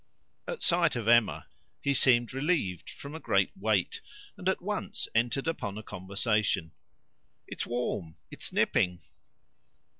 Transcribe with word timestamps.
At 0.47 0.63
sight 0.63 0.95
of 0.95 1.07
Emma 1.07 1.45
he 1.79 1.93
seemed 1.93 2.33
relieved 2.33 2.89
from 2.89 3.13
a 3.13 3.19
great 3.19 3.55
weight, 3.55 4.01
and 4.35 4.49
at 4.49 4.59
once 4.59 5.07
entered 5.13 5.47
upon 5.47 5.77
a 5.77 5.83
conversation. 5.83 6.71
"It 7.45 7.59
isn't 7.61 7.69
warm; 7.69 8.17
it's 8.31 8.51
nipping." 8.51 9.03